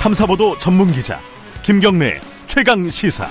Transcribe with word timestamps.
탐사보도 0.00 0.58
전문 0.58 0.90
기자 0.92 1.18
김경래 1.62 2.18
최강 2.46 2.88
시사. 2.88 3.26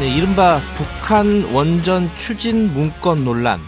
네, 0.00 0.08
이른바 0.16 0.58
북한 0.76 1.44
원전 1.52 2.08
추진 2.16 2.72
문건 2.72 3.24
논란. 3.24 3.60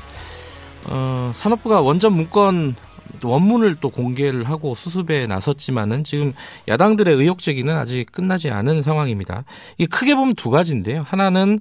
어, 0.88 1.32
산업부가 1.34 1.80
원전 1.80 2.12
문건 2.14 2.74
원문을 3.22 3.76
또 3.80 3.90
공개를 3.90 4.44
하고 4.48 4.74
수습에 4.74 5.26
나섰지만은 5.26 6.04
지금 6.04 6.32
야당들의 6.68 7.14
의혹 7.16 7.40
제기는 7.40 7.76
아직 7.76 8.10
끝나지 8.12 8.50
않은 8.50 8.82
상황입니다. 8.82 9.44
이 9.78 9.86
크게 9.86 10.14
보면 10.14 10.34
두 10.34 10.50
가지인데요. 10.50 11.04
하나는 11.06 11.60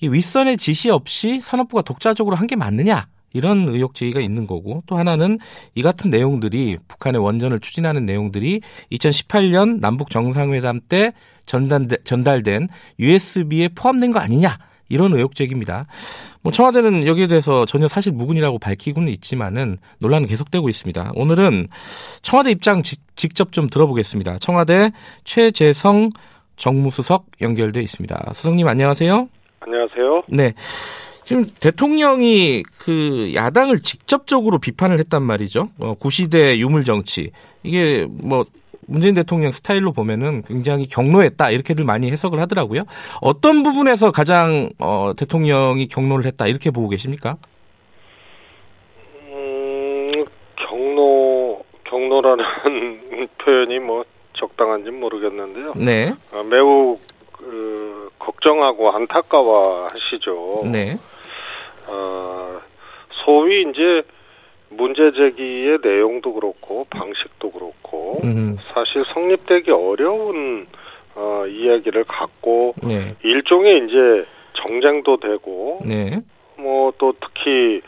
이 0.00 0.08
윗선의 0.08 0.56
지시 0.58 0.90
없이 0.90 1.40
산업부가 1.40 1.82
독자적으로 1.82 2.36
한 2.36 2.46
게 2.46 2.56
맞느냐? 2.56 3.06
이런 3.34 3.68
의혹 3.68 3.94
제기가 3.94 4.20
있는 4.20 4.46
거고 4.46 4.82
또 4.86 4.96
하나는 4.96 5.38
이 5.74 5.82
같은 5.82 6.10
내용들이 6.10 6.78
북한의 6.88 7.22
원전을 7.22 7.60
추진하는 7.60 8.06
내용들이 8.06 8.62
2018년 8.92 9.80
남북 9.80 10.08
정상회담 10.08 10.80
때 10.88 11.12
전달된 11.44 12.68
USB에 12.98 13.68
포함된 13.74 14.12
거 14.12 14.20
아니냐 14.20 14.56
이런 14.88 15.12
의혹 15.12 15.34
제기입니다. 15.34 15.86
뭐 16.42 16.52
청와대는 16.52 17.06
여기에 17.06 17.26
대해서 17.26 17.64
전혀 17.66 17.88
사실 17.88 18.12
무근이라고 18.12 18.58
밝히고는 18.58 19.10
있지만은 19.12 19.78
논란은 20.00 20.26
계속되고 20.26 20.68
있습니다. 20.68 21.12
오늘은 21.14 21.68
청와대 22.22 22.50
입장 22.50 22.82
지, 22.82 22.96
직접 23.16 23.52
좀 23.52 23.66
들어보겠습니다. 23.66 24.38
청와대 24.38 24.92
최재성 25.24 26.10
정무수석 26.56 27.26
연결돼 27.40 27.80
있습니다. 27.80 28.30
수석님 28.32 28.68
안녕하세요. 28.68 29.28
안녕하세요. 29.60 30.22
네. 30.28 30.52
지금 31.24 31.46
대통령이 31.60 32.62
그 32.78 33.32
야당을 33.34 33.80
직접적으로 33.80 34.58
비판을 34.58 34.98
했단 35.00 35.22
말이죠. 35.22 35.70
어, 35.78 35.94
구시대 35.94 36.58
유물 36.58 36.84
정치 36.84 37.30
이게 37.62 38.06
뭐 38.08 38.44
문재인 38.86 39.14
대통령 39.14 39.50
스타일로 39.50 39.92
보면은 39.92 40.42
굉장히 40.42 40.86
경로했다 40.86 41.50
이렇게들 41.50 41.84
많이 41.84 42.10
해석을 42.10 42.40
하더라고요. 42.40 42.82
어떤 43.20 43.62
부분에서 43.62 44.10
가장 44.10 44.68
어, 44.78 45.12
대통령이 45.16 45.88
경로를 45.88 46.26
했다 46.26 46.46
이렇게 46.46 46.70
보고 46.70 46.88
계십니까? 46.88 47.36
음, 49.28 50.24
경로 50.56 51.64
경로라는 51.84 52.44
표현이 53.42 53.78
뭐 53.78 54.04
적당한지 54.34 54.90
모르겠는데요. 54.90 55.72
네. 55.76 56.12
어, 56.32 56.42
매우 56.42 56.98
그, 57.32 58.10
걱정하고 58.18 58.90
안타까워하시죠. 58.90 60.62
네. 60.66 60.96
어, 61.86 62.60
소위 63.24 63.62
이제 63.62 64.02
문제 64.70 65.12
제기의 65.12 65.78
내용도 65.82 66.34
그렇고 66.34 66.84
방식도 66.90 67.50
그렇고 67.50 68.20
음. 68.24 68.56
사실 68.72 69.04
성립되기 69.04 69.70
어려운 69.70 70.66
어, 71.14 71.44
이야기를 71.46 72.04
갖고 72.04 72.74
네. 72.82 73.14
일종의 73.22 73.86
이제 73.86 74.26
정쟁도 74.54 75.18
되고 75.18 75.80
네. 75.86 76.20
뭐또 76.56 77.14
특히 77.20 77.82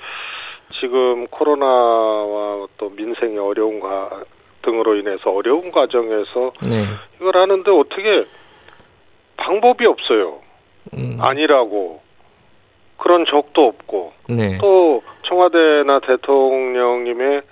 지금 0.81 1.27
코로나와 1.29 2.67
또 2.77 2.91
민생의 2.91 3.39
어려움과 3.39 4.25
등으로 4.63 4.97
인해서 4.97 5.31
어려운 5.31 5.71
과정에서 5.71 6.53
네. 6.69 6.85
이걸 7.17 7.37
하는데 7.37 7.71
어떻게 7.71 8.25
방법이 9.37 9.87
없어요. 9.87 10.41
음. 10.95 11.19
아니라고 11.21 12.06
그런 12.99 13.25
적도 13.27 13.67
없고 13.67 14.13
네. 14.29 14.59
또 14.59 15.03
청와대나 15.29 16.01
대통령님의 16.01 17.43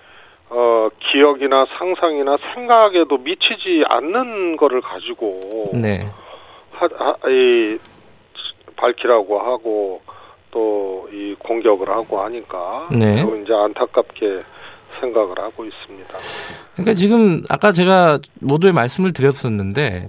어, 0.51 0.89
기억이나 1.01 1.67
상상이나 1.79 2.37
생각에도 2.55 3.19
미치지 3.19 3.85
않는 3.89 4.57
거를 4.57 4.81
가지고 4.81 5.41
네. 5.73 6.07
하, 6.71 6.87
하, 6.87 7.31
이, 7.31 7.79
밝히라고 8.77 9.39
하고 9.39 10.03
또 10.51 10.95
이 11.15 11.35
공격을 11.39 11.89
하고 11.89 12.21
하니까 12.23 12.89
네. 12.91 13.23
이제 13.43 13.53
안타깝게 13.53 14.43
생각을 15.01 15.39
하고 15.39 15.65
있습니다. 15.65 16.15
그러니까 16.75 16.95
지금 16.95 17.43
아까 17.49 17.71
제가 17.71 18.19
모두의 18.41 18.73
말씀을 18.73 19.13
드렸었는데 19.13 20.09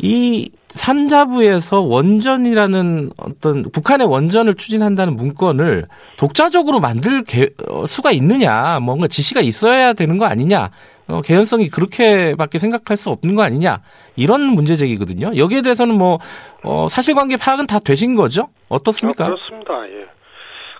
이 0.00 0.50
산자부에서 0.68 1.80
원전이라는 1.80 3.10
어떤 3.18 3.70
북한의 3.70 4.06
원전을 4.06 4.54
추진한다는 4.54 5.16
문건을 5.16 5.86
독자적으로 6.16 6.78
만들 6.78 7.24
개, 7.24 7.48
어, 7.68 7.84
수가 7.84 8.12
있느냐, 8.12 8.78
뭔가 8.80 9.08
지시가 9.08 9.40
있어야 9.40 9.92
되는 9.94 10.18
거 10.18 10.26
아니냐, 10.26 10.70
어, 11.08 11.20
개연성이 11.22 11.68
그렇게밖에 11.68 12.58
생각할 12.58 12.96
수 12.96 13.10
없는 13.10 13.34
거 13.34 13.42
아니냐 13.42 13.80
이런 14.14 14.42
문제 14.42 14.76
제기거든요. 14.76 15.36
여기에 15.36 15.62
대해서는 15.62 15.96
뭐 15.96 16.18
어, 16.62 16.86
사실관계 16.88 17.36
파악은 17.38 17.66
다 17.66 17.78
되신 17.78 18.14
거죠? 18.14 18.48
어떻습니까? 18.68 19.24
아, 19.24 19.28
그렇습니다. 19.28 19.72
예. 19.88 20.06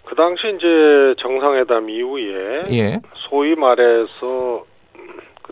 그 0.04 0.14
당시 0.14 0.42
이제 0.56 1.14
정상회담 1.20 1.90
이후에 1.90 2.64
예. 2.70 3.00
소위 3.28 3.54
말해서 3.54 4.08
그 4.20 4.67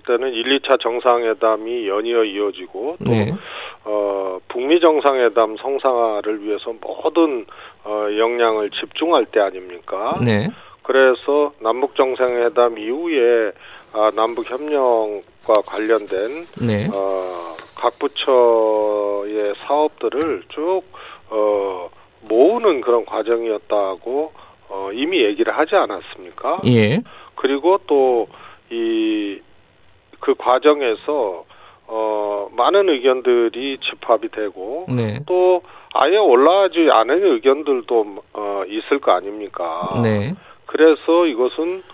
때는 0.07 0.33
1, 0.33 0.61
2차 0.61 0.81
정상회담이 0.81 1.89
연이어 1.89 2.25
이어지고 2.25 2.97
또 2.99 3.15
네. 3.15 3.33
어, 3.85 4.39
북미 4.49 4.81
정상회담 4.81 5.57
성사를 5.57 6.43
위해서 6.43 6.73
모든 6.81 7.45
어, 7.85 8.07
역량을 8.17 8.71
집중할 8.71 9.27
때 9.27 9.41
아닙니까? 9.41 10.17
네. 10.25 10.49
그래서 10.83 11.53
남북 11.61 11.95
정상회담 11.97 12.79
이후에 12.79 13.53
아, 13.93 14.11
남북 14.15 14.51
협력과 14.51 15.63
관련된 15.67 16.47
네. 16.67 16.87
어, 16.89 17.57
각 17.77 17.99
부처의 17.99 19.55
사업들을 19.67 20.43
쭉 20.49 20.83
어, 21.31 21.91
모으는 22.23 22.81
그런 22.81 23.05
과정이었다고 23.05 24.33
어, 24.69 24.91
이미 24.93 25.23
얘기를 25.25 25.57
하지 25.57 25.75
않았습니까? 25.77 26.61
예. 26.67 27.01
그리고 27.37 27.79
또 27.87 28.27
이 28.71 29.39
그 30.27 30.35
과정에서 30.35 31.45
어, 31.87 32.49
많은 32.51 32.89
의견들이 32.89 33.79
집합이 33.79 34.29
되고 34.31 34.87
네. 34.89 35.21
또 35.25 35.63
아예 35.95 36.17
올라가지 36.17 36.91
않은 36.91 37.25
의견들도 37.25 38.17
어, 38.35 38.63
있을 38.67 38.99
거 38.99 39.13
아닙니까? 39.13 40.01
네. 40.03 40.35
그래서 40.67 41.27
이것은 41.27 41.85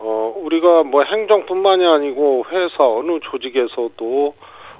어, 0.00 0.34
우리가 0.38 0.82
뭐 0.82 1.04
행정뿐만이 1.04 1.86
아니고 1.86 2.46
회사 2.50 2.84
어느 2.84 3.20
조직에서도 3.20 4.34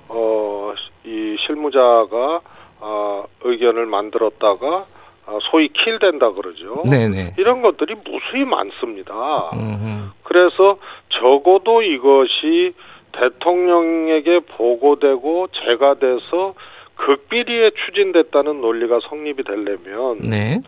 어, 0.09 0.75
이 1.04 1.36
실무자가 1.47 2.41
어, 2.80 3.25
의견을 3.44 3.86
만들었다가 3.86 4.86
어, 5.26 5.38
소위 5.53 5.69
킬된다 5.69 6.32
그러죠. 6.32 6.82
네네. 6.91 7.34
이런 7.38 7.62
것들이 7.62 7.94
무수히 7.94 8.44
많습니다. 8.44 9.50
음. 9.54 10.10
그래서 10.25 10.78
적어도 11.09 11.82
이것이 11.82 12.75
대통령에게 13.18 14.40
보고되고 14.40 15.48
제가 15.48 15.94
돼서 15.94 16.54
극비리에 16.96 17.70
추진됐다는 17.70 18.60
논리가 18.60 19.00
성립이 19.08 19.44
되려면 19.44 20.18
네. 20.18 20.60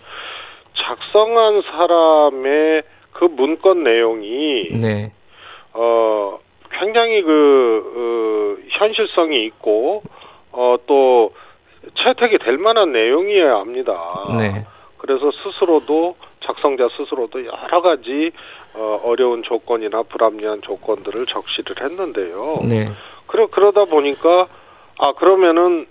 작성한 0.74 1.62
사람의 1.62 2.82
그 3.12 3.24
문건 3.24 3.82
내용이 3.82 4.68
네. 4.80 5.12
어 5.72 6.38
굉장히 6.70 7.22
그 7.22 8.56
어, 8.56 8.68
현실성이 8.70 9.44
있고 9.46 10.02
어또 10.52 11.32
채택이 11.96 12.38
될 12.38 12.58
만한 12.58 12.92
내용이어야 12.92 13.56
합니다. 13.56 13.98
네. 14.38 14.64
그래서 14.98 15.30
스스로도 15.30 16.16
작성자 16.44 16.88
스스로도 16.96 17.44
여러 17.44 17.82
가지 17.82 18.30
어, 18.74 19.00
어려운 19.04 19.42
조건이나 19.42 20.02
불합리한 20.02 20.62
조건들을 20.62 21.26
적시를 21.26 21.76
했는데요. 21.80 22.60
네. 22.68 22.88
그러 23.26 23.46
그러다 23.48 23.84
보니까 23.84 24.48
아 24.98 25.12
그러면은 25.12 25.86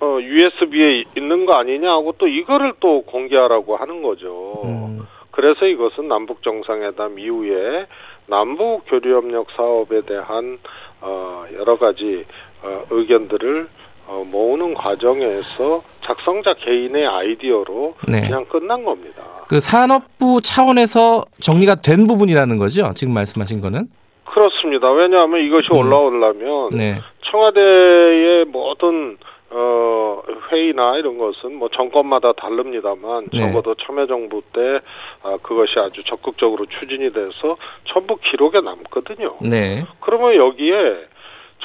어, 0.00 0.18
USB에 0.20 1.04
있는 1.16 1.46
거 1.46 1.54
아니냐 1.54 1.90
하고 1.90 2.12
또 2.18 2.26
이거를 2.26 2.74
또 2.80 3.02
공개하라고 3.02 3.76
하는 3.76 4.02
거죠. 4.02 4.62
음. 4.64 5.06
그래서 5.30 5.66
이것은 5.66 6.08
남북 6.08 6.42
정상회담 6.42 7.18
이후에 7.18 7.86
남북 8.26 8.82
교류 8.86 9.16
협력 9.16 9.50
사업에 9.52 10.02
대한 10.02 10.58
어, 11.00 11.44
여러 11.54 11.78
가지 11.78 12.24
어, 12.62 12.84
의견들을 12.90 13.68
어, 14.06 14.24
모으는 14.30 14.74
과정에서 14.74 15.82
작성자 16.02 16.54
개인의 16.54 17.06
아이디어로 17.06 17.94
네. 18.08 18.20
그냥 18.22 18.44
끝난 18.46 18.84
겁니다. 18.84 19.22
그 19.48 19.60
산업부 19.60 20.40
차원에서 20.42 21.24
정리가 21.40 21.76
된 21.76 22.06
부분이라는 22.06 22.56
거죠. 22.58 22.92
지금 22.94 23.14
말씀하신 23.14 23.60
거는. 23.60 23.88
그렇습니다. 24.24 24.90
왜냐하면 24.92 25.44
이것이 25.44 25.68
음. 25.72 25.78
올라오려면 25.78 26.70
네. 26.70 27.00
청와대의 27.30 28.44
모든 28.46 29.16
어, 29.50 29.86
어, 30.16 30.22
회의나 30.50 30.96
이런 30.96 31.18
것은 31.18 31.56
뭐 31.56 31.68
정권마다 31.68 32.32
다릅니다만 32.32 33.28
네. 33.32 33.40
적어도 33.40 33.74
참여정부 33.74 34.42
때 34.52 34.80
아, 35.22 35.36
그것이 35.42 35.78
아주 35.78 36.02
적극적으로 36.04 36.66
추진이 36.66 37.12
돼서 37.12 37.56
전부 37.84 38.16
기록에 38.16 38.60
남거든요. 38.60 39.36
네. 39.40 39.84
그러면 40.00 40.34
여기에 40.36 41.06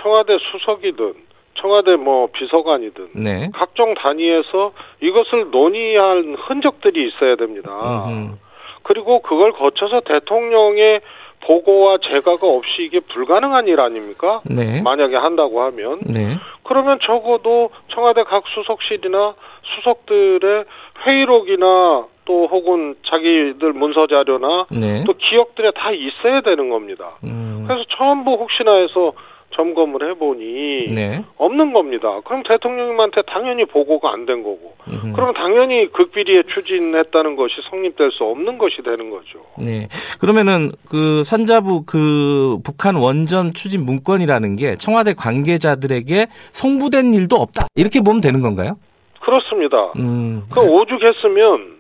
청와대 0.02 0.38
수석이든 0.52 1.14
청와대 1.62 1.96
뭐 1.96 2.28
비서관이든 2.34 3.10
네. 3.14 3.50
각종 3.54 3.94
단위에서 3.94 4.72
이것을 5.02 5.52
논의한 5.52 6.36
흔적들이 6.38 7.08
있어야 7.08 7.36
됩니다. 7.36 7.72
음흠. 8.08 8.36
그리고 8.84 9.22
그걸 9.22 9.52
거쳐서 9.52 10.02
대통령의 10.02 11.02
보고와 11.42 11.98
재가가 12.00 12.48
없이 12.48 12.84
이게 12.84 13.00
불가능한 13.00 13.68
일 13.68 13.80
아닙니까? 13.80 14.42
네. 14.46 14.82
만약에 14.82 15.16
한다고 15.16 15.62
하면 15.62 16.00
네. 16.04 16.38
그러면 16.64 17.00
적어도 17.02 17.70
청와대 17.90 18.24
각 18.24 18.44
수석실이나 18.48 19.36
수석들의 19.76 20.66
회의록이나 21.06 22.06
또 22.26 22.48
혹은 22.48 22.96
자기들 23.08 23.74
문서 23.74 24.08
자료나 24.08 24.68
네. 24.72 25.04
또 25.06 25.14
기억들에 25.14 25.72
다 25.72 25.92
있어야 25.92 26.42
되는 26.42 26.70
겁니다. 26.70 27.18
음. 27.24 27.66
그래서 27.68 27.84
전부 27.98 28.34
혹시나 28.34 28.76
해서 28.76 29.14
점검을 29.56 30.10
해보니 30.12 30.92
네. 30.96 31.24
없는 31.38 31.74
겁니다. 31.74 32.20
그럼 32.26 32.44
대통령님한테 32.48 33.22
당연히 33.28 33.66
보고가 33.66 34.12
안 34.12 34.26
된 34.26 34.44
거고, 34.44 34.74
음흠. 34.88 35.14
그러면 35.14 35.34
당연히 35.34 35.92
극비리에 35.92 36.44
추진했다는 36.54 37.36
것이 37.36 37.56
성립될 37.70 38.12
수 38.12 38.24
없는 38.24 38.58
것이 38.58 38.78
되는 38.84 39.10
거죠. 39.10 39.40
네. 39.58 39.88
그러면은 40.20 40.70
그 40.90 41.24
산자부 41.24 41.86
그 41.86 42.60
북한 42.64 42.96
원전 42.96 43.52
추진 43.54 43.84
문건이라는 43.86 44.56
게 44.58 44.76
청와대 44.76 45.14
관계자들에게 45.14 46.28
송부된 46.52 47.14
일도 47.14 47.36
없다. 47.36 47.68
이렇게 47.76 48.02
보면 48.02 48.22
되는 48.22 48.42
건가요? 48.42 48.78
그렇습니다. 49.22 49.92
음. 49.98 50.44
그 50.54 50.60
오죽했으면 50.62 51.78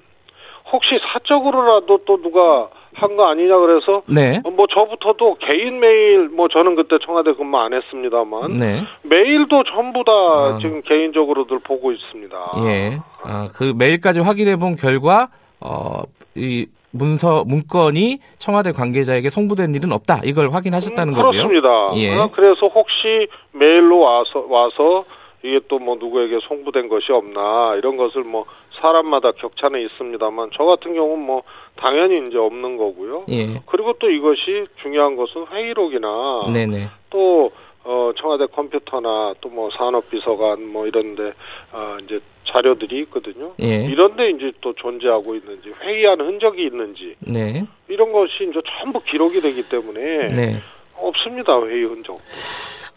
혹시 0.71 0.89
사적으로라도 1.13 1.99
또 2.05 2.21
누가 2.21 2.69
한 2.93 3.15
거 3.15 3.29
아니냐 3.29 3.57
그래서 3.57 4.01
네. 4.07 4.41
뭐 4.55 4.67
저부터도 4.67 5.35
개인 5.39 5.79
메일 5.79 6.29
뭐 6.29 6.47
저는 6.47 6.75
그때 6.75 6.97
청와대 7.05 7.33
근무 7.33 7.57
안 7.57 7.73
했습니다만 7.73 8.57
네. 8.57 8.83
메일도 9.03 9.63
전부 9.63 10.03
다 10.03 10.11
아. 10.11 10.59
지금 10.61 10.81
개인적으로들 10.81 11.59
보고 11.59 11.91
있습니다. 11.91 12.37
예. 12.65 12.99
아, 13.23 13.49
그 13.53 13.73
메일까지 13.77 14.19
확인해 14.19 14.57
본 14.57 14.75
결과 14.75 15.29
어, 15.59 16.03
이 16.35 16.67
문서 16.91 17.43
문건이 17.45 18.19
청와대 18.37 18.71
관계자에게 18.73 19.29
송부된 19.29 19.73
일은 19.75 19.91
없다. 19.93 20.21
이걸 20.25 20.51
확인하셨다는 20.51 21.13
음, 21.13 21.15
거고요. 21.15 21.31
그렇습니다. 21.31 21.69
예. 21.95 22.15
어, 22.17 22.29
그래서 22.33 22.67
혹시 22.67 23.27
메일로 23.53 23.99
와서 23.99 24.45
와서 24.49 25.03
이게 25.43 25.59
또 25.67 25.79
뭐 25.79 25.95
누구에게 25.95 26.39
송부된 26.47 26.89
것이 26.89 27.11
없나 27.11 27.75
이런 27.77 27.95
것을 27.97 28.23
뭐 28.23 28.45
사람마다 28.81 29.31
격차는 29.33 29.79
있습니다만 29.85 30.49
저 30.57 30.65
같은 30.65 30.93
경우는 30.93 31.23
뭐 31.25 31.43
당연히 31.75 32.27
이제 32.27 32.37
없는 32.37 32.77
거고요. 32.77 33.25
예. 33.29 33.61
그리고 33.67 33.93
또 33.99 34.09
이것이 34.09 34.65
중요한 34.81 35.15
것은 35.15 35.45
회의록이나 35.51 36.49
네, 36.53 36.65
네. 36.65 36.89
또 37.09 37.51
어, 37.83 38.11
청와대 38.19 38.45
컴퓨터나 38.47 39.33
또 39.41 39.49
뭐 39.49 39.69
산업비서관 39.77 40.65
뭐 40.67 40.87
이런데 40.87 41.33
어, 41.71 41.97
이제 42.03 42.19
자료들이 42.45 42.99
있거든요. 43.01 43.53
예. 43.61 43.85
이런데 43.85 44.29
이제 44.31 44.51
또 44.61 44.73
존재하고 44.73 45.35
있는지 45.35 45.69
회의한 45.81 46.19
흔적이 46.21 46.63
있는지 46.65 47.15
네. 47.19 47.65
이런 47.87 48.11
것이 48.11 48.47
이제 48.49 48.61
전부 48.79 48.99
기록이 49.03 49.41
되기 49.41 49.61
때문에 49.67 50.27
네. 50.27 50.55
없습니다 50.95 51.59
회의 51.65 51.83
흔적. 51.83 52.15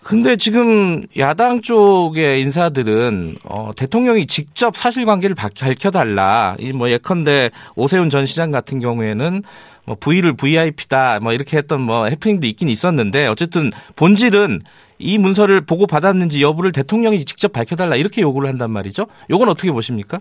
근데 0.05 0.37
지금 0.37 1.03
야당 1.19 1.63
쪽의 1.63 2.41
인사들은 2.43 3.37
어, 3.45 3.71
대통령이 3.77 4.27
직접 4.27 4.77
사실관계를 4.77 5.35
박- 5.35 5.53
밝혀달라. 5.59 6.57
이 6.61 6.73
뭐 6.73 6.91
예컨대 6.91 7.51
오세훈 7.77 8.11
전 8.11 8.27
시장 8.27 8.51
같은 8.51 8.81
경우에는 8.81 9.43
뭐 9.87 9.97
V를 9.99 10.35
VIP다 10.37 11.21
뭐 11.23 11.33
이렇게 11.33 11.57
했던 11.57 11.81
뭐 11.81 12.07
해프닝도 12.07 12.47
있긴 12.47 12.69
있었는데 12.69 13.27
어쨌든 13.29 13.71
본질은 13.97 14.61
이 14.99 15.19
문서를 15.19 15.61
보고 15.63 15.87
받았는지 15.87 16.43
여부를 16.43 16.73
대통령이 16.73 17.25
직접 17.25 17.53
밝혀달라 17.53 17.97
이렇게 17.97 18.21
요구를 18.23 18.49
한단 18.49 18.71
말이죠. 18.71 19.07
요건 19.31 19.49
어떻게 19.49 19.71
보십니까? 19.73 20.21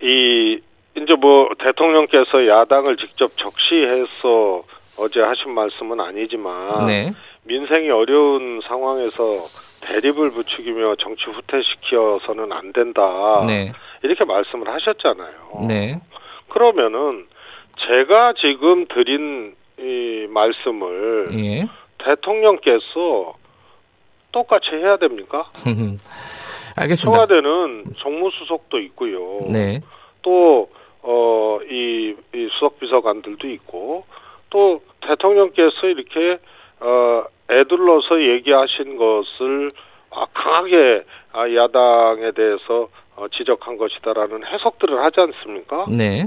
세- 0.00 0.06
이 0.06 0.60
이제 0.96 1.14
뭐 1.20 1.48
대통령께서 1.58 2.46
야당을 2.46 2.96
직접 2.98 3.30
적시해서 3.36 4.62
어제 4.98 5.20
하신 5.22 5.52
말씀은 5.54 5.98
아니지만 6.00 6.86
네, 6.86 7.12
민생이 7.44 7.90
어려운 7.90 8.60
상황에서 8.66 9.32
대립을 9.82 10.30
부추기며 10.30 10.96
정치 10.96 11.24
후퇴시켜서는 11.26 12.52
안 12.52 12.72
된다. 12.72 13.44
네, 13.46 13.72
이렇게 14.02 14.24
말씀을 14.24 14.68
하셨잖아요. 14.68 15.66
네, 15.66 16.00
그러면은 16.48 17.26
제가 17.86 18.34
지금 18.34 18.86
드린 18.86 19.54
이 19.78 20.26
말씀을 20.28 21.28
예. 21.32 21.66
대통령께서 21.98 23.34
똑같이 24.30 24.70
해야 24.72 24.96
됩니까? 24.96 25.50
알겠습니다. 26.76 27.26
청와대는 27.26 27.84
정무수석도 27.98 28.78
있고요. 28.80 29.40
네, 29.50 29.80
또, 30.22 30.70
어, 31.02 31.58
이, 31.68 32.14
이 32.34 32.48
수석비서관들도 32.52 33.48
있고, 33.48 34.04
또 34.50 34.82
대통령께서 35.00 35.86
이렇게, 35.86 36.38
어, 36.82 37.24
애둘러서 37.50 38.20
얘기하신 38.20 38.96
것을 38.96 39.72
아, 40.10 40.26
강하게 40.34 41.04
아, 41.32 41.48
야당에 41.54 42.32
대해서 42.32 42.88
어, 43.16 43.26
지적한 43.28 43.76
것이다라는 43.76 44.44
해석들을 44.46 45.02
하지 45.02 45.20
않습니까? 45.20 45.86
네, 45.88 46.26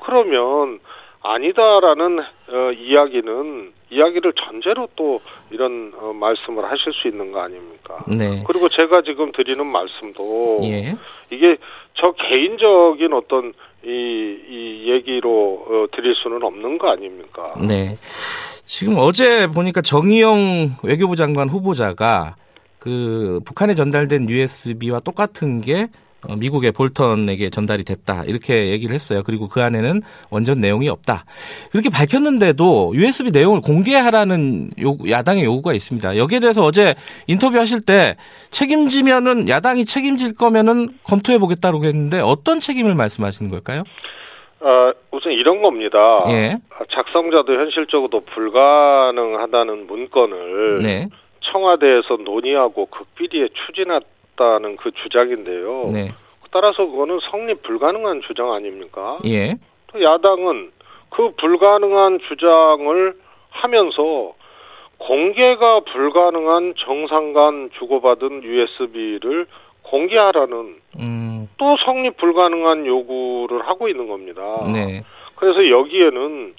그러면 0.00 0.80
아니다라는 1.22 2.18
어, 2.20 2.72
이야기는 2.76 3.72
이야기를 3.90 4.32
전제로 4.34 4.88
또 4.94 5.20
이런 5.50 5.92
어, 5.96 6.12
말씀을 6.12 6.64
하실 6.64 6.92
수 6.92 7.08
있는 7.08 7.32
거 7.32 7.40
아닙니까? 7.40 8.04
네, 8.06 8.42
그리고 8.46 8.68
제가 8.68 9.02
지금 9.02 9.32
드리는 9.32 9.64
말씀도 9.66 10.60
예, 10.64 10.92
이게 11.30 11.56
저 11.94 12.12
개인적인 12.12 13.12
어떤 13.12 13.54
이, 13.84 13.88
이 14.48 14.90
얘기로 14.90 15.66
어, 15.68 15.86
드릴 15.92 16.14
수는 16.14 16.42
없는 16.42 16.78
거 16.78 16.90
아닙니까? 16.90 17.54
네. 17.66 17.96
지금 18.64 18.96
어제 18.98 19.46
보니까 19.46 19.82
정의용 19.82 20.76
외교부 20.82 21.16
장관 21.16 21.48
후보자가 21.48 22.36
그 22.78 23.40
북한에 23.44 23.74
전달된 23.74 24.28
USB와 24.28 25.00
똑같은 25.00 25.60
게 25.60 25.88
어, 26.26 26.36
미국의 26.36 26.72
볼턴에게 26.72 27.50
전달이 27.50 27.84
됐다 27.84 28.24
이렇게 28.24 28.70
얘기를 28.70 28.94
했어요. 28.94 29.22
그리고 29.24 29.48
그 29.48 29.62
안에는 29.62 30.00
원전 30.30 30.60
내용이 30.60 30.88
없다. 30.88 31.24
그렇게 31.70 31.90
밝혔는데도 31.90 32.92
USB 32.94 33.30
내용을 33.30 33.60
공개하라는 33.60 34.70
요구, 34.78 35.10
야당의 35.10 35.44
요구가 35.44 35.74
있습니다. 35.74 36.16
여기에 36.16 36.40
대해서 36.40 36.62
어제 36.62 36.94
인터뷰하실 37.26 37.82
때 37.82 38.16
책임지면은 38.50 39.48
야당이 39.48 39.84
책임질 39.84 40.34
거면은 40.34 40.98
검토해 41.04 41.38
보겠다고 41.38 41.84
했는데 41.84 42.20
어떤 42.20 42.60
책임을 42.60 42.94
말씀하시는 42.94 43.50
걸까요? 43.50 43.82
어, 44.64 44.92
우선 45.10 45.32
이런 45.32 45.60
겁니다. 45.60 46.24
예. 46.28 46.56
작성자도 46.90 47.52
현실적으로 47.52 48.20
불가능하다는 48.20 49.86
문건을 49.86 50.80
네. 50.82 51.08
청와대에서 51.40 52.16
논의하고 52.24 52.86
극비리에 52.86 53.48
추진했다는 53.66 54.76
그 54.76 54.90
주장인데요. 55.02 55.90
네. 55.92 56.08
따라서 56.50 56.86
그거는 56.86 57.18
성립 57.30 57.62
불가능한 57.62 58.22
주장 58.26 58.52
아닙니까? 58.52 59.18
예. 59.26 59.54
또 59.88 60.02
야당은 60.02 60.70
그 61.10 61.32
불가능한 61.36 62.20
주장을 62.26 63.14
하면서 63.50 64.32
공개가 64.96 65.80
불가능한 65.80 66.74
정상 66.78 67.34
간 67.34 67.68
주고받은 67.78 68.42
USB를 68.42 69.46
공개하라는 69.94 70.76
음. 70.98 71.48
또 71.56 71.76
성립 71.84 72.16
불가능한 72.16 72.84
요구를 72.84 73.68
하고 73.68 73.88
있는 73.88 74.08
겁니다. 74.08 74.42
네. 74.72 75.04
그래서 75.36 75.68
여기에는 75.70 76.54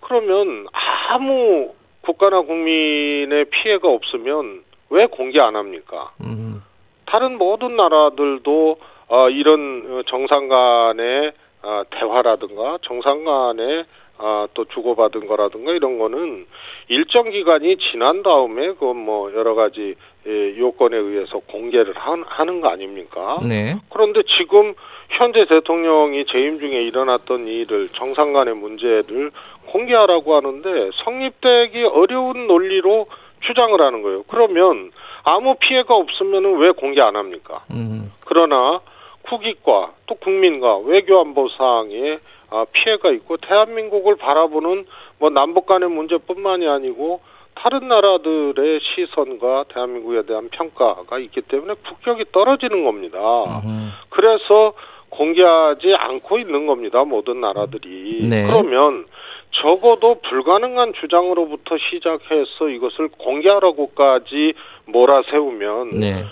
그러면 0.00 0.66
아무 1.08 1.74
국가나 2.00 2.40
국민의 2.40 3.44
피해가 3.50 3.88
없으면 3.88 4.62
왜 4.88 5.06
공개 5.06 5.38
안 5.38 5.54
합니까? 5.54 6.12
음. 6.22 6.62
다른 7.04 7.36
모든 7.36 7.76
나라들도 7.76 8.78
어, 9.08 9.28
이런 9.28 10.02
정상 10.06 10.48
간의 10.48 11.32
어, 11.62 11.82
대화라든가 11.90 12.78
정상 12.82 13.24
간의 13.24 13.84
어, 14.18 14.46
또 14.54 14.64
주고받은 14.64 15.26
거라든가 15.26 15.72
이런 15.72 15.98
거는 15.98 16.46
일정 16.88 17.28
기간이 17.30 17.76
지난 17.90 18.22
다음에 18.22 18.72
그 18.74 18.94
뭐 18.94 19.32
여러 19.34 19.54
가지 19.54 19.80
예, 19.90 19.94
요건에 20.26 20.96
의해서 20.96 21.38
공개를 21.50 21.94
한- 21.96 22.24
하는 22.26 22.60
거 22.60 22.68
아닙니까? 22.68 23.38
네. 23.46 23.76
그런데 23.90 24.22
지금 24.38 24.74
현재 25.10 25.44
대통령이 25.46 26.24
재임 26.26 26.58
중에 26.60 26.82
일어났던 26.82 27.46
일을 27.48 27.88
정상 27.92 28.32
간의 28.32 28.54
문제를 28.54 29.30
공개하라고 29.66 30.34
하는데 30.36 30.90
성립되기 31.04 31.82
어려운 31.84 32.46
논리로 32.46 33.06
주장을 33.40 33.80
하는 33.80 34.02
거예요. 34.02 34.22
그러면 34.28 34.92
아무 35.24 35.56
피해가 35.56 35.94
없으면 35.94 36.58
왜 36.58 36.70
공개 36.70 37.00
안 37.00 37.16
합니까? 37.16 37.64
음. 37.70 38.12
그러나 38.24 38.80
국익과 39.22 39.92
또 40.06 40.14
국민과 40.16 40.78
외교안보상에 40.78 42.18
아, 42.50 42.66
피해가 42.70 43.10
있고 43.12 43.38
대한민국을 43.38 44.16
바라보는 44.16 44.84
뭐 45.18 45.30
남북 45.30 45.66
간의 45.66 45.88
문제뿐만이 45.88 46.68
아니고 46.68 47.20
다른 47.54 47.88
나라들의 47.88 48.80
시선과 48.80 49.66
대한민국에 49.72 50.22
대한 50.22 50.48
평가가 50.50 51.18
있기 51.18 51.42
때문에 51.42 51.74
국격이 51.86 52.24
떨어지는 52.32 52.84
겁니다. 52.84 53.18
음. 53.64 53.92
그래서 54.10 54.74
공개하지 55.10 55.94
않고 55.94 56.38
있는 56.38 56.66
겁니다. 56.66 57.04
모든 57.04 57.40
나라들이. 57.40 58.26
네. 58.28 58.46
그러면 58.46 59.04
적어도 59.50 60.20
불가능한 60.22 60.94
주장으로부터 61.00 61.76
시작해서 61.78 62.68
이것을 62.68 63.08
공개하라고까지 63.18 64.54
몰아세우면 64.86 65.90
네. 66.00 66.24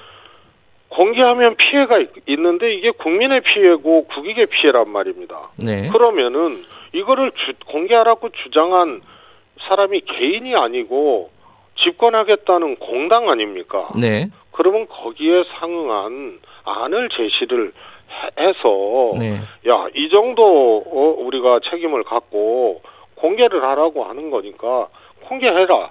공개하면 0.89 1.57
피해가 1.57 1.99
있, 1.99 2.09
있는데 2.27 2.75
이게 2.75 2.91
국민의 2.91 3.43
피해고 3.43 4.07
국익의 4.07 4.47
피해란 4.51 4.91
말입니다. 4.91 5.51
네. 5.57 5.89
그러면은 5.91 6.57
이거를 6.93 7.31
주, 7.33 7.53
공개하라고 7.67 8.31
주장한 8.31 9.03
사람이 9.69 10.01
개인이 10.03 10.55
아니고 10.55 11.31
집권하겠다는 11.83 12.77
공당 12.77 13.29
아닙니까? 13.31 13.89
네. 14.01 14.29
그러면 14.53 14.87
거기에 14.89 15.45
상응한 15.59 16.39
안을 16.65 17.09
제시를 17.11 17.73
해- 18.11 18.43
해서 18.49 19.13
네. 19.19 19.37
야, 19.69 19.87
이 19.95 20.09
정도 20.11 20.83
어, 20.87 21.15
우리가 21.25 21.61
책임을 21.71 22.03
갖고 22.05 22.83
공개를 23.17 23.63
하라고 23.63 24.05
하는 24.05 24.31
거니까 24.31 24.89
공개해라. 25.27 25.91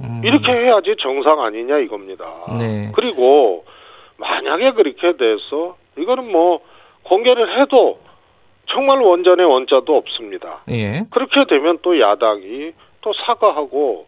음. 0.00 0.20
이렇게 0.24 0.50
해야지 0.52 0.96
정상 1.00 1.40
아니냐 1.42 1.78
이겁니다. 1.78 2.24
네. 2.58 2.90
그리고 2.94 3.64
만약에 4.18 4.72
그렇게 4.72 5.16
돼서 5.16 5.76
이거는 5.98 6.30
뭐 6.30 6.60
공개를 7.04 7.60
해도 7.60 7.98
정말 8.66 9.00
원전의 9.00 9.44
원자도 9.44 9.96
없습니다. 9.96 10.62
예. 10.70 11.04
그렇게 11.10 11.44
되면 11.44 11.78
또 11.82 11.98
야당이 11.98 12.72
또 13.00 13.12
사과하고 13.26 14.06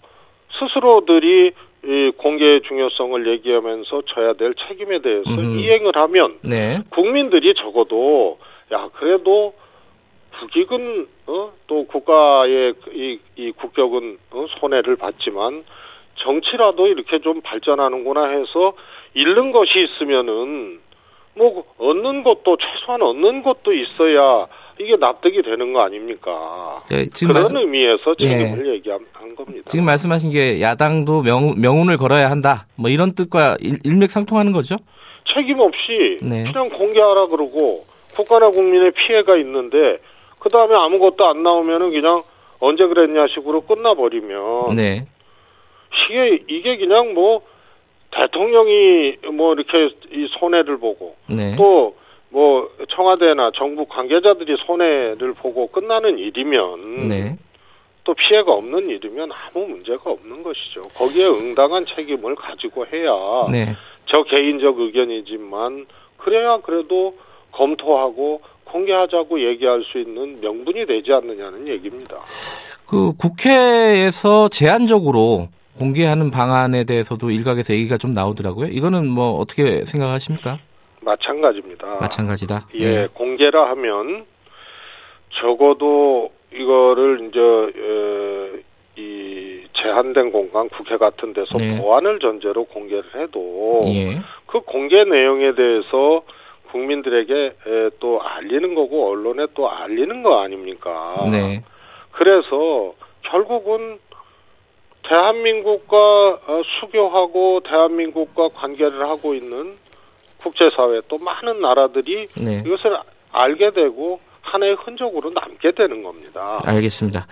스스로들이 0.58 1.52
이 1.87 2.12
공개의 2.16 2.62
중요성을 2.62 3.26
얘기하면서 3.26 4.02
져야 4.06 4.32
될 4.34 4.54
책임에 4.66 5.00
대해서 5.00 5.28
음흠. 5.30 5.58
이행을 5.58 5.92
하면 5.96 6.38
네. 6.42 6.78
국민들이 6.90 7.54
적어도 7.54 8.38
야 8.73 8.88
그래도 8.94 9.52
국익은 10.40 11.06
어, 11.26 11.52
또 11.66 11.87
국가의 11.87 12.75
이, 12.92 13.18
이 13.37 13.52
국격은 13.52 14.18
어, 14.30 14.46
손해를 14.58 14.96
봤지만 14.96 15.64
정치라도 16.16 16.87
이렇게 16.87 17.18
좀 17.20 17.40
발전하는구나 17.42 18.28
해서 18.28 18.75
잃는 19.14 19.52
것이 19.52 19.82
있으면은 19.82 20.80
뭐 21.37 21.64
얻는 21.79 22.23
것도 22.23 22.57
최소한 22.57 23.03
얻는 23.03 23.43
것도 23.43 23.73
있어야 23.73 24.47
이게 24.79 24.97
납득이 24.97 25.43
되는 25.43 25.73
거 25.73 25.83
아닙니까? 25.83 26.73
네, 26.91 27.09
지금 27.11 27.35
그런 27.35 27.43
말씀, 27.43 27.57
의미에서 27.59 28.14
예. 28.21 28.29
책임을 28.29 28.75
얘기한 28.75 29.00
한 29.12 29.35
겁니다. 29.35 29.64
지금 29.69 29.85
말씀하신 29.85 30.31
게 30.31 30.61
야당도 30.61 31.23
명, 31.23 31.55
명운을 31.61 31.97
걸어야 31.97 32.31
한다. 32.31 32.67
뭐 32.76 32.91
이런 32.91 33.14
뜻과 33.14 33.57
일, 33.61 33.79
일맥상통하는 33.85 34.53
거죠? 34.53 34.76
책임 35.33 35.61
없이 35.61 36.19
네. 36.23 36.45
그냥 36.45 36.69
공개하라 36.71 37.26
그러고 37.26 37.85
국가나 38.14 38.50
국민의 38.50 38.93
피해가 38.93 39.37
있는데 39.38 39.97
그 40.38 40.49
다음에 40.49 40.75
아무것도 40.75 41.25
안 41.26 41.43
나오면은 41.43 41.91
그냥 41.91 42.23
언제 42.59 42.87
그랬냐 42.87 43.26
식으로 43.29 43.62
끝나버리면 43.62 44.75
네. 44.75 45.07
이게 46.11 46.45
이게 46.49 46.76
그냥 46.76 47.14
뭐 47.14 47.43
대통령이 48.14 49.16
뭐 49.33 49.54
이렇게 49.54 49.94
이 50.12 50.28
손해를 50.38 50.78
보고 50.78 51.16
네. 51.26 51.56
또뭐 51.56 52.71
청와대나 52.90 53.50
정부 53.54 53.85
관계자들이 53.87 54.56
손해를 54.66 55.35
보고 55.35 55.66
끝나는 55.66 56.18
일이면 56.18 57.09
네. 57.09 57.37
또 58.04 58.14
피해가 58.14 58.52
없는 58.52 58.90
일이면 58.90 59.30
아무 59.33 59.66
문제가 59.66 60.11
없는 60.11 60.42
것이죠. 60.42 60.83
거기에 60.94 61.26
응당한 61.26 61.85
책임을 61.87 62.35
가지고 62.37 62.87
해야 62.87 63.11
네. 63.50 63.75
저 64.06 64.23
개인적 64.25 64.78
의견이지만 64.78 65.87
그래야 66.18 66.59
그래도 66.59 67.14
검토하고 67.52 68.42
공개하자고 68.64 69.40
얘기할 69.50 69.83
수 69.85 69.99
있는 69.99 70.40
명분이 70.40 70.87
되지 70.87 71.12
않느냐는 71.12 71.66
얘기입니다. 71.68 72.16
그 72.87 73.12
국회에서 73.16 74.49
제한적으로 74.49 75.49
공개하는 75.78 76.31
방안에 76.31 76.85
대해서도 76.85 77.31
일각에서 77.31 77.75
얘기가 77.75 77.97
좀 77.97 78.12
나오더라고요. 78.12 78.69
이거는 78.69 79.09
뭐 79.09 79.38
어떻게 79.38 79.85
생각하십니까? 79.85 80.59
마찬가지입니다. 81.00 81.99
마찬가지다. 82.00 82.66
예, 82.75 82.85
네. 82.85 83.09
공개라 83.12 83.71
하면 83.71 84.25
적어도 85.40 86.31
이거를 86.52 87.28
이제 87.28 87.40
에, 87.40 88.62
이 88.97 89.64
제한된 89.75 90.31
공간 90.31 90.69
국회 90.69 90.97
같은 90.97 91.33
데서 91.33 91.59
네. 91.59 91.78
보안을 91.78 92.21
전제로 92.21 92.64
공개를 92.64 93.04
해도 93.16 93.83
예. 93.87 94.21
그 94.47 94.61
공개 94.61 95.04
내용에 95.04 95.54
대해서 95.54 96.23
국민들에게 96.71 97.35
에, 97.35 97.90
또 98.00 98.21
알리는 98.23 98.75
거고 98.75 99.11
언론에 99.11 99.47
또 99.54 99.71
알리는 99.71 100.23
거 100.23 100.40
아닙니까? 100.40 101.16
네. 101.31 101.62
그래서 102.12 102.95
결국은 103.23 103.99
대한민국과 105.08 105.96
어, 105.96 106.61
수교하고 106.80 107.61
대한민국과 107.61 108.49
관계를 108.54 109.08
하고 109.08 109.34
있는 109.34 109.76
국제사회 110.38 111.00
또 111.08 111.18
많은 111.18 111.61
나라들이 111.61 112.26
네. 112.37 112.62
이것을 112.64 112.96
알게 113.32 113.70
되고 113.73 114.18
하나의 114.42 114.76
흔적으로 114.84 115.30
남게 115.30 115.73
되는 115.73 116.02
겁니다. 116.02 116.61
알겠습니다. 116.64 117.26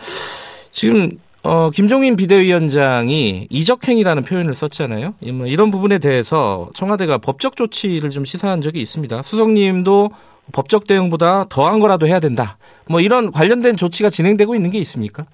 지금 0.70 1.10
어, 1.44 1.70
김종인 1.70 2.16
비대위원장이 2.16 3.48
이적행이라는 3.50 4.24
표현을 4.24 4.54
썼잖아요. 4.54 5.14
이런 5.20 5.70
부분에 5.70 5.98
대해서 5.98 6.70
청와대가 6.74 7.18
법적 7.18 7.56
조치를 7.56 8.10
좀 8.10 8.24
시사한 8.24 8.60
적이 8.60 8.80
있습니다. 8.80 9.22
수석님도 9.22 10.10
법적 10.52 10.86
대응보다 10.86 11.46
더한 11.48 11.80
거라도 11.80 12.06
해야 12.06 12.20
된다. 12.20 12.58
뭐 12.88 13.00
이런 13.00 13.32
관련된 13.32 13.76
조치가 13.76 14.08
진행되고 14.10 14.54
있는 14.54 14.70
게 14.70 14.78
있습니까? 14.78 15.26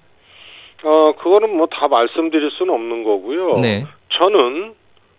어, 0.83 1.13
그거는 1.17 1.55
뭐 1.57 1.67
다 1.67 1.87
말씀드릴 1.87 2.51
수는 2.51 2.73
없는 2.73 3.03
거고요. 3.03 3.59
네. 3.61 3.85
저는 4.09 4.73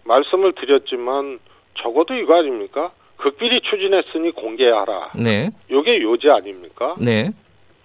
말씀을 0.04 0.52
드렸지만 0.52 1.38
적어도 1.82 2.14
이거 2.14 2.36
아닙니까? 2.36 2.90
극비리 3.18 3.60
추진했으니 3.62 4.32
공개하라. 4.32 5.10
네. 5.16 5.50
이게 5.70 6.00
요지 6.02 6.30
아닙니까? 6.30 6.94
네. 6.98 7.30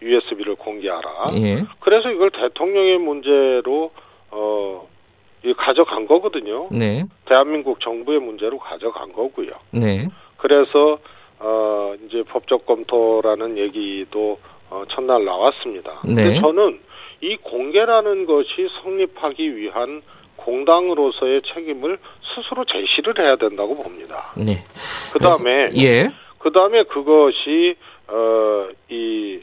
USB를 0.02 0.56
공개하라. 0.56 1.32
예. 1.36 1.64
그래서 1.80 2.10
이걸 2.12 2.30
대통령의 2.32 2.98
문제로 3.00 3.92
어이 4.32 5.54
가져간 5.58 6.08
거거든요. 6.08 6.68
네. 6.72 7.04
대한민국 7.26 7.80
정부의 7.82 8.20
문제로 8.20 8.58
가져간 8.60 9.14
거고요. 9.14 9.52
네. 9.72 10.08
그래서 10.38 11.00
어 11.40 11.94
이제 12.06 12.24
법적 12.24 12.66
검토라는 12.66 13.58
얘기도 13.58 14.40
어 14.70 14.84
첫날 14.90 15.24
나왔습니다. 15.26 16.02
네. 16.06 16.14
근데 16.14 16.40
저는 16.40 16.80
이 17.26 17.38
공개라는 17.38 18.28
것이 18.28 18.70
성립하기 18.84 19.58
위한 19.58 20.04
공당으로서의 20.36 21.42
책임을 21.54 21.98
스스로 22.36 22.64
제시를 22.66 23.18
해야 23.18 23.36
된다고 23.36 23.74
봅니다. 23.74 24.32
네. 24.38 24.64
그다음에 25.12 25.70
예. 25.76 26.12
그다음에 26.38 26.84
그것이 26.84 27.76
어이 28.08 29.42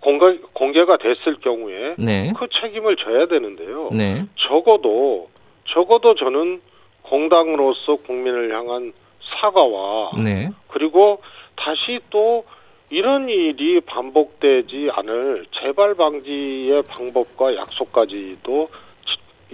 공개 0.00 0.38
공개가 0.52 0.98
됐을 0.98 1.40
경우에 1.40 1.96
네. 1.98 2.32
그 2.38 2.46
책임을 2.60 2.94
져야 2.94 3.26
되는데요. 3.26 3.90
네. 3.92 4.24
적어도 4.36 5.30
적어도 5.64 6.14
저는 6.14 6.60
공당으로서 7.02 7.96
국민을 8.06 8.54
향한 8.56 8.92
사과와 9.40 10.12
네. 10.22 10.50
그리고 10.68 11.20
다시 11.56 11.98
또 12.10 12.44
이런 12.90 13.28
일이 13.28 13.80
반복되지 13.80 14.90
않을 14.92 15.46
재발 15.62 15.94
방지의 15.94 16.82
방법과 16.90 17.54
약속까지도 17.56 18.68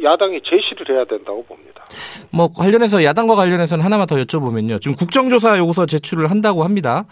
야당이 0.02 0.40
제시를 0.42 0.94
해야 0.94 1.04
된다고 1.04 1.44
봅니다. 1.44 1.84
뭐 2.32 2.52
관련해서 2.52 3.04
야당과 3.04 3.34
관련해서는 3.34 3.84
하나만 3.84 4.06
더 4.06 4.16
여쭤보면요. 4.16 4.80
지금 4.80 4.96
국정조사 4.96 5.58
요구서 5.58 5.86
제출을 5.86 6.30
한다고 6.30 6.64
합니다. 6.64 7.04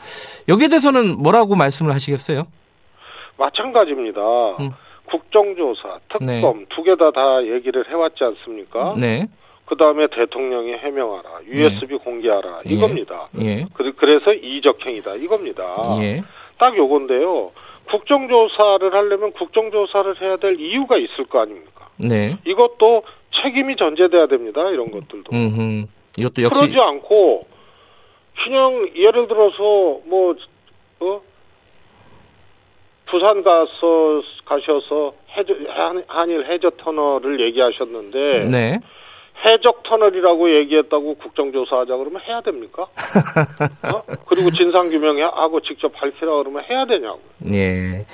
여기에 0.49 0.69
대해서는 0.69 1.23
뭐라고 1.23 1.57
말씀을 1.57 1.93
하시겠어요? 1.93 2.45
마찬가지입니다. 3.39 4.21
음. 4.61 4.71
국정조사, 5.07 6.01
특검 6.09 6.65
두개다다 6.75 7.47
얘기를 7.47 7.89
해왔지 7.89 8.25
않습니까? 8.25 8.95
네. 8.99 9.27
그 9.67 9.77
다음에 9.77 10.07
대통령이 10.09 10.73
해명하라, 10.75 11.41
USB 11.47 11.97
공개하라 11.97 12.63
예. 12.69 12.75
이겁니다. 12.75 13.29
예. 13.41 13.65
그- 13.75 13.93
그래서 13.97 14.33
이적행이다 14.33 15.15
이겁니다. 15.17 15.75
예. 16.01 16.23
딱 16.59 16.77
요건데요. 16.77 17.51
국정조사를 17.89 18.93
하려면 18.93 19.33
국정조사를 19.33 20.21
해야 20.21 20.37
될 20.37 20.57
이유가 20.61 20.97
있을 20.99 21.25
거 21.27 21.41
아닙니까? 21.41 21.89
네. 21.97 22.37
이것도 22.47 23.03
책임이 23.43 23.77
전제돼야 23.77 24.27
됩니다. 24.27 24.69
이런 24.71 24.91
것들도. 24.91 25.31
음, 25.33 25.87
이것도 26.17 26.43
역시 26.43 26.61
그러지 26.61 26.79
않고 26.79 27.47
그냥 28.43 28.89
예를 28.97 29.29
들어서 29.29 30.01
뭐 30.07 30.35
어? 31.01 31.21
부산 33.07 33.43
가서 33.43 34.23
가셔서 34.45 35.13
해저, 35.37 35.55
한, 35.69 36.05
한일 36.07 36.47
해저 36.51 36.71
터널을 36.71 37.41
얘기하셨는데 37.49 38.45
네. 38.51 38.79
해적 39.45 39.83
터널이라고 39.83 40.61
얘기했다고 40.61 41.17
국정조사하자 41.17 41.97
그러면 41.97 42.21
해야 42.27 42.41
됩니까? 42.41 42.87
어? 43.93 44.03
그리고 44.27 44.51
진상규명하고 44.51 45.61
직접 45.61 45.93
밝히라 45.93 46.37
그러면 46.37 46.65
해야 46.69 46.87
되냐고. 46.87 47.21
예. 47.55 48.07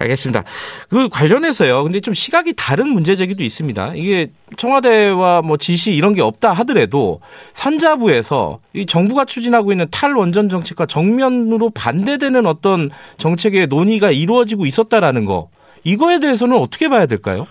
알겠습니다. 0.00 0.42
그 0.88 1.08
관련해서요. 1.08 1.84
근데 1.84 2.00
좀 2.00 2.14
시각이 2.14 2.54
다른 2.56 2.88
문제 2.88 3.14
제기도 3.14 3.44
있습니다. 3.44 3.92
이게 3.94 4.28
청와대와 4.56 5.42
뭐 5.42 5.56
지시 5.56 5.94
이런 5.94 6.14
게 6.14 6.22
없다 6.22 6.52
하더라도 6.52 7.20
산자부에서 7.52 8.58
이 8.72 8.86
정부가 8.86 9.24
추진하고 9.24 9.72
있는 9.72 9.86
탈원전 9.92 10.48
정책과 10.48 10.86
정면으로 10.86 11.70
반대되는 11.70 12.46
어떤 12.46 12.90
정책의 13.18 13.68
논의가 13.68 14.10
이루어지고 14.10 14.66
있었다라는 14.66 15.24
거. 15.24 15.48
이거에 15.84 16.18
대해서는 16.18 16.56
어떻게 16.56 16.88
봐야 16.88 17.06
될까요? 17.06 17.46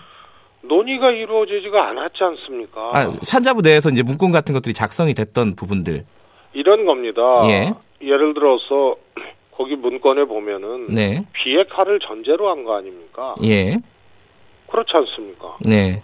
논의가 0.68 1.10
이루어지지가 1.10 1.88
않았지 1.90 2.18
않습니까? 2.22 2.88
아, 2.92 3.12
산자부 3.22 3.62
내에서 3.62 3.90
이제 3.90 4.02
문건 4.02 4.32
같은 4.32 4.54
것들이 4.54 4.72
작성이 4.74 5.14
됐던 5.14 5.56
부분들. 5.56 6.04
이런 6.52 6.86
겁니다. 6.86 7.20
예. 7.48 7.72
예를 8.00 8.34
들어서 8.34 8.96
거기 9.52 9.76
문건에 9.76 10.24
보면은 10.24 10.86
네. 10.94 11.24
비핵화를 11.32 12.00
전제로 12.00 12.50
한 12.50 12.64
거 12.64 12.76
아닙니까? 12.76 13.34
예. 13.44 13.76
그렇지 14.70 14.90
않습니까? 14.94 15.56
네. 15.60 16.02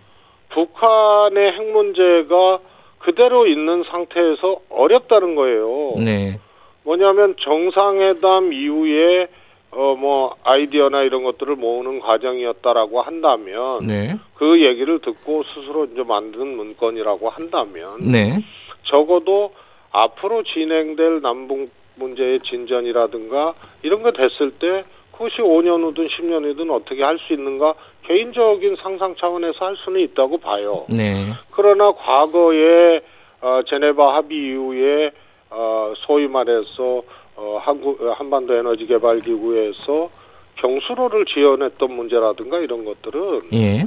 북한의 0.51 1.53
핵 1.53 1.73
문제가 1.73 2.59
그대로 2.99 3.47
있는 3.47 3.83
상태에서 3.91 4.61
어렵다는 4.69 5.35
거예요. 5.35 5.95
네. 6.05 6.39
뭐냐면 6.85 7.35
정상회담 7.41 8.53
이후에 8.53 9.29
어 9.73 9.95
뭐 10.01 10.35
아이디어나 10.45 11.03
이런 11.03 11.23
것들을 11.25 11.57
모으는 11.57 12.01
과정이었다라고 12.01 13.03
한다면 13.03 13.87
네. 13.87 14.17
그 14.35 14.65
얘기를 14.65 14.99
듣고 15.01 15.43
스스로 15.45 15.85
이제 15.85 16.03
만든 16.03 16.57
문건이라고 16.57 17.29
한다면 17.29 17.99
네. 18.11 18.39
적어도 18.85 19.53
앞으로 19.93 20.43
진행될 20.43 21.21
남북 21.21 21.71
문제의 21.97 22.41
진전이라든가 22.41 23.55
이런 23.83 24.03
거 24.03 24.11
됐을 24.13 24.53
때 24.53 24.83
그것이 25.13 25.37
5년 25.43 25.83
후든 25.85 26.07
10년 26.07 26.45
후든 26.47 26.71
어떻게 26.71 27.03
할 27.03 27.19
수 27.19 27.35
있는가 27.35 27.75
개인적인 28.05 28.77
상상 28.83 29.15
차원에서 29.17 29.67
할 29.67 29.77
수는 29.85 30.01
있다고 30.01 30.39
봐요. 30.39 30.87
네. 30.89 31.27
그러나 31.51 31.89
과거에 31.91 33.01
어, 33.43 33.61
제네바 33.69 34.17
합의 34.17 34.39
이후에 34.39 35.11
어, 35.51 35.93
소위 36.07 36.27
말해서 36.27 37.03
어, 37.41 37.59
한국 37.63 38.03
어, 38.03 38.13
한반도 38.13 38.55
에너지 38.55 38.87
개발 38.87 39.21
기구에서 39.21 40.11
경수로를 40.57 41.25
지원했던 41.25 41.91
문제라든가 41.91 42.59
이런 42.59 42.85
것들은 42.85 43.41
예. 43.55 43.87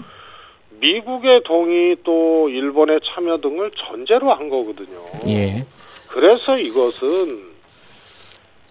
미국의 0.79 1.43
동의 1.43 1.95
또 2.03 2.49
일본의 2.49 3.01
참여 3.03 3.37
등을 3.37 3.69
전제로 3.75 4.33
한 4.33 4.49
거거든요. 4.49 4.97
예. 5.27 5.63
그래서 6.09 6.57
이것은 6.57 7.53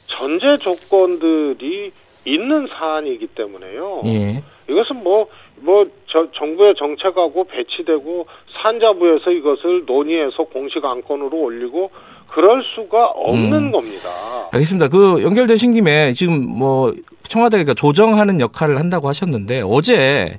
전제 0.07 0.59
조건들이 0.59 1.93
있는 2.25 2.67
사안이기 2.67 3.29
때문에요. 3.29 4.03
예. 4.07 4.43
이것은 4.69 5.03
뭐, 5.05 5.29
뭐, 5.61 5.85
저, 6.09 6.29
정부의 6.33 6.75
정책하고 6.77 7.45
배치되고 7.45 8.27
산자부에서 8.63 9.31
이것을 9.31 9.85
논의해서 9.87 10.45
공식 10.45 10.85
안건으로 10.85 11.37
올리고 11.37 11.91
그럴 12.35 12.63
수가 12.75 13.07
없는 13.15 13.53
음. 13.53 13.73
겁니다. 13.73 14.09
알겠습니다. 14.53 14.89
그 14.89 15.23
연결되신 15.23 15.73
김에 15.73 16.13
지금 16.15 16.47
뭐 16.49 16.95
청와대가 17.25 17.75
조정하는 17.75 18.41
역할을 18.41 18.79
한다고 18.79 19.09
하셨는데 19.09 19.63
어제 19.65 20.39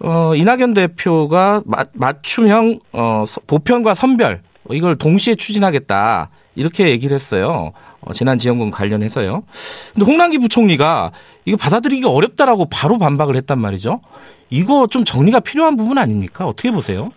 어 0.00 0.34
이낙연 0.34 0.74
대표가 0.74 1.62
마, 1.66 1.84
맞춤형 1.94 2.78
어 2.92 3.24
서- 3.26 3.40
보편과 3.46 3.94
선별 3.94 4.42
이걸 4.70 4.96
동시에 4.96 5.34
추진하겠다 5.36 6.30
이렇게 6.56 6.90
얘기를 6.90 7.14
했어요. 7.14 7.72
어, 8.00 8.12
재난지원금 8.12 8.70
관련해서요. 8.70 9.44
근데 9.94 10.04
홍남기 10.06 10.36
부총리가 10.38 11.10
이거 11.46 11.56
받아들이기 11.56 12.06
어렵다라고 12.06 12.66
바로 12.70 12.98
반박을 12.98 13.34
했단 13.36 13.58
말이죠. 13.58 14.00
이거 14.50 14.86
좀 14.88 15.04
정리가 15.04 15.40
필요한 15.40 15.76
부분 15.76 15.96
아닙니까? 15.96 16.44
어떻게 16.46 16.70
보세요? 16.70 17.08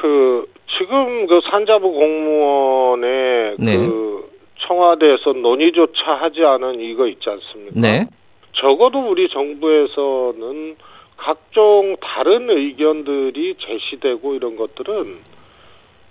그, 0.00 0.44
지금 0.78 1.26
그 1.26 1.40
산자부 1.50 1.92
공무원의 1.92 3.56
네. 3.58 3.76
그 3.76 4.30
청와대에서 4.66 5.32
논의조차 5.32 6.12
하지 6.20 6.44
않은 6.44 6.80
이거 6.80 7.06
있지 7.06 7.28
않습니까? 7.28 7.80
네. 7.80 8.06
적어도 8.52 9.10
우리 9.10 9.28
정부에서는 9.28 10.76
각종 11.16 11.96
다른 12.00 12.50
의견들이 12.50 13.56
제시되고 13.58 14.34
이런 14.34 14.56
것들은 14.56 15.18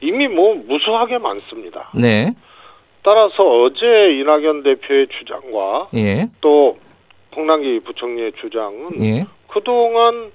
이미 0.02 0.28
뭐 0.28 0.56
무수하게 0.56 1.18
많습니다. 1.18 1.92
네. 1.94 2.32
따라서 3.04 3.44
어제 3.44 3.86
이낙연 4.20 4.64
대표의 4.64 5.08
주장과 5.08 5.90
예. 5.96 6.28
또 6.42 6.78
홍남기 7.36 7.80
부총리의 7.82 8.34
주장은 8.42 9.04
예. 9.04 9.26
그동안 9.48 10.32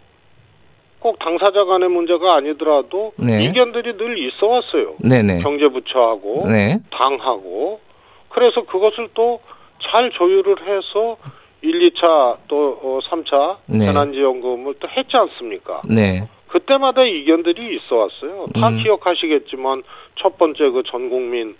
꼭 1.00 1.18
당사자 1.18 1.64
간의 1.64 1.88
문제가 1.88 2.34
아니더라도 2.36 3.12
네. 3.16 3.44
이견들이 3.44 3.96
늘 3.96 4.18
있어 4.18 4.46
왔어요. 4.46 4.94
네네. 4.98 5.40
경제부처하고 5.40 6.48
네. 6.48 6.78
당하고 6.90 7.80
그래서 8.28 8.62
그것을 8.62 9.08
또 9.14 9.40
잘 9.82 10.10
조율을 10.10 10.56
해서 10.66 11.16
1, 11.62 11.90
2차 11.90 12.36
또 12.48 12.78
어, 12.82 12.98
3차 13.10 13.56
네. 13.66 13.86
재난지원금을 13.86 14.74
또 14.80 14.88
했지 14.88 15.16
않습니까? 15.16 15.82
네. 15.88 16.28
그때마다 16.48 17.02
이견들이 17.04 17.76
있어 17.76 17.96
왔어요. 17.96 18.46
다 18.54 18.68
음. 18.68 18.82
기억하시겠지만 18.82 19.82
첫 20.16 20.36
번째 20.38 20.70
그 20.70 20.82
전 20.84 21.08
국민을 21.08 21.54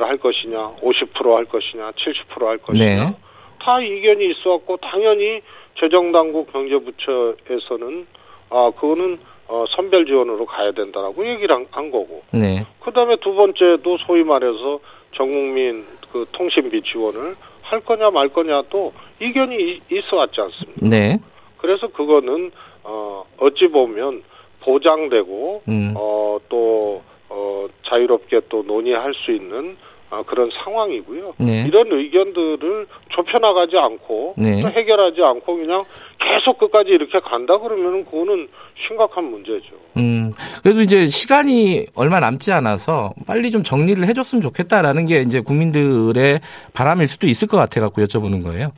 할 0.00 0.16
것이냐, 0.18 0.76
50%할 0.82 1.44
것이냐, 1.46 1.92
70%할 1.92 2.58
것이냐. 2.58 2.86
네. 3.10 3.16
다 3.60 3.80
이견이 3.80 4.30
있어 4.30 4.50
왔고 4.50 4.76
당연히 4.78 5.40
재정당국 5.80 6.52
경제부처에서는 6.52 8.06
아 8.54 8.70
그거는 8.70 9.18
어, 9.48 9.64
선별 9.74 10.06
지원으로 10.06 10.46
가야 10.46 10.70
된다라고 10.70 11.26
얘기를 11.28 11.54
한, 11.54 11.66
한 11.72 11.90
거고. 11.90 12.22
네. 12.32 12.64
그다음에 12.80 13.16
두 13.20 13.34
번째도 13.34 13.98
소위 14.06 14.22
말해서 14.22 14.78
전국민 15.12 15.84
그 16.12 16.24
통신비 16.32 16.82
지원을 16.82 17.34
할 17.62 17.80
거냐 17.80 18.10
말 18.10 18.28
거냐도 18.28 18.92
이견이 19.20 19.56
이- 19.56 19.80
있어 19.90 20.16
왔지 20.16 20.40
않습니까? 20.40 20.86
네. 20.88 21.18
그래서 21.58 21.88
그거는 21.88 22.52
어 22.84 23.24
어찌 23.38 23.66
보면 23.66 24.22
보장되고 24.60 25.62
음. 25.68 25.94
어또 25.96 27.02
어, 27.28 27.66
자유롭게 27.88 28.42
또 28.48 28.62
논의할 28.62 29.12
수 29.14 29.32
있는 29.32 29.76
아, 29.76 29.93
그런 30.22 30.50
상황이고요. 30.62 31.34
네. 31.38 31.64
이런 31.66 31.90
의견들을 31.90 32.86
좁혀나가지 33.10 33.76
않고 33.76 34.34
네. 34.38 34.62
또 34.62 34.68
해결하지 34.68 35.22
않고 35.22 35.56
그냥 35.56 35.84
계속 36.18 36.58
끝까지 36.58 36.90
이렇게 36.90 37.20
간다 37.20 37.58
그러면은 37.58 38.04
그거는 38.04 38.48
심각한 38.86 39.24
문제죠. 39.24 39.74
음, 39.96 40.32
그래도 40.62 40.80
이제 40.80 41.06
시간이 41.06 41.86
얼마 41.94 42.20
남지 42.20 42.52
않아서 42.52 43.12
빨리 43.26 43.50
좀 43.50 43.62
정리를 43.62 44.04
해줬으면 44.04 44.42
좋겠다라는 44.42 45.06
게 45.06 45.20
이제 45.20 45.40
국민들의 45.40 46.40
바람일 46.72 47.06
수도 47.06 47.26
있을 47.26 47.48
것 47.48 47.56
같아 47.56 47.80
갖고 47.80 48.02
여쭤보는 48.02 48.42
거예요. 48.42 48.68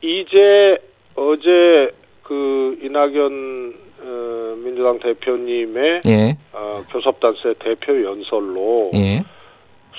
이제 0.00 0.78
어제 1.14 1.90
그 2.22 2.78
이낙연 2.82 3.74
어, 4.04 4.54
민주당 4.56 4.98
대표님의 4.98 6.00
예, 6.08 6.36
어, 6.52 6.84
교섭단체 6.90 7.54
대표 7.60 8.02
연설로 8.02 8.90
예, 8.94 9.22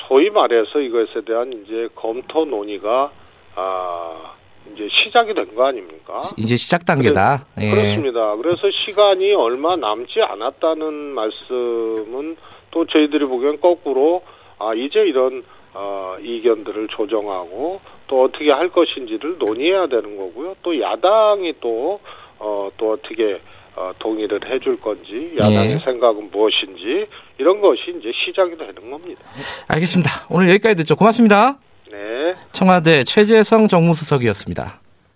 소위 0.07 0.29
말해서 0.29 0.79
이것에 0.79 1.21
대한 1.25 1.53
이제 1.53 1.87
검토 1.95 2.45
논의가 2.45 3.11
아 3.55 4.33
이제 4.73 4.87
시작이 4.89 5.33
된 5.33 5.53
거 5.55 5.65
아닙니까? 5.65 6.21
이제 6.37 6.55
시작 6.55 6.85
단계다. 6.85 7.45
예. 7.61 7.69
그렇습니다. 7.69 8.35
그래서 8.37 8.69
시간이 8.71 9.33
얼마 9.33 9.75
남지 9.75 10.21
않았다는 10.21 10.93
말씀은 11.13 12.37
또 12.71 12.85
저희들이 12.85 13.25
보기엔 13.25 13.59
거꾸로 13.59 14.23
아 14.59 14.73
이제 14.73 14.99
이런 15.01 15.43
어, 15.75 16.15
이견들을 16.21 16.87
조정하고 16.89 17.81
또 18.07 18.23
어떻게 18.23 18.51
할 18.51 18.69
것인지를 18.69 19.37
논의해야 19.39 19.87
되는 19.87 20.17
거고요. 20.17 20.55
또 20.63 20.79
야당이 20.79 21.55
또 21.59 21.99
어, 22.39 22.69
또 22.77 22.91
어떻게 22.93 23.39
어, 23.75 23.91
동의를 23.99 24.39
해줄 24.51 24.79
건지 24.79 25.33
야당의 25.39 25.71
예. 25.71 25.77
생각은 25.83 26.29
무엇인지 26.31 27.07
이런 27.39 27.59
것이 27.59 27.81
이제 27.99 28.11
시작이 28.25 28.55
되는 28.57 28.91
겁니다. 28.91 29.21
알겠습니다. 29.67 30.11
오늘 30.29 30.49
여기까지 30.49 30.75
듣죠. 30.75 30.95
고맙습니다. 30.95 31.57
네. 31.91 32.35
청와대 32.51 33.03
최재성 33.03 33.67
정무수석이었습니다. 33.67 34.82